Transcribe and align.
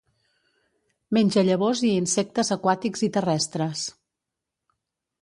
Menja 1.17 1.43
llavors 1.51 1.85
i 1.91 1.93
insectes 1.99 2.51
aquàtics 2.57 3.07
i 3.09 3.13
terrestres. 3.19 3.89